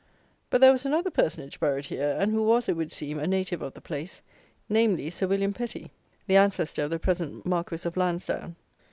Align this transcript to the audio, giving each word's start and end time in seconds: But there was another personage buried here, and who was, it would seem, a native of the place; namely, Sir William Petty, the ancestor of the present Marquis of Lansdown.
But 0.49 0.61
there 0.61 0.71
was 0.71 0.83
another 0.83 1.11
personage 1.11 1.59
buried 1.59 1.85
here, 1.85 2.17
and 2.19 2.31
who 2.31 2.41
was, 2.41 2.67
it 2.67 2.75
would 2.75 2.91
seem, 2.91 3.19
a 3.19 3.27
native 3.27 3.61
of 3.61 3.75
the 3.75 3.81
place; 3.81 4.23
namely, 4.67 5.11
Sir 5.11 5.27
William 5.27 5.53
Petty, 5.53 5.91
the 6.25 6.37
ancestor 6.37 6.85
of 6.85 6.89
the 6.89 6.97
present 6.97 7.45
Marquis 7.45 7.87
of 7.87 7.95
Lansdown. 7.95 8.55